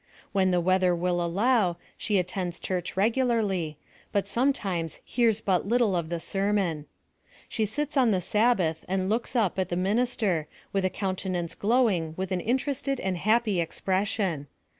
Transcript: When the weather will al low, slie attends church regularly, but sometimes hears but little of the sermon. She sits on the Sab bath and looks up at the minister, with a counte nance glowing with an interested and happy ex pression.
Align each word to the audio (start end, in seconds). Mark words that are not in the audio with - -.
When 0.31 0.49
the 0.49 0.59
weather 0.59 0.95
will 0.95 1.21
al 1.21 1.29
low, 1.29 1.77
slie 1.99 2.19
attends 2.19 2.57
church 2.59 2.97
regularly, 2.97 3.77
but 4.11 4.27
sometimes 4.27 4.99
hears 5.05 5.41
but 5.41 5.67
little 5.67 5.95
of 5.95 6.09
the 6.09 6.19
sermon. 6.19 6.87
She 7.47 7.65
sits 7.67 7.95
on 7.95 8.09
the 8.09 8.19
Sab 8.19 8.57
bath 8.57 8.83
and 8.87 9.11
looks 9.11 9.35
up 9.35 9.59
at 9.59 9.69
the 9.69 9.75
minister, 9.75 10.47
with 10.73 10.85
a 10.85 10.89
counte 10.89 11.29
nance 11.29 11.53
glowing 11.53 12.15
with 12.17 12.31
an 12.31 12.41
interested 12.41 12.99
and 12.99 13.15
happy 13.15 13.61
ex 13.61 13.79
pression. 13.79 14.47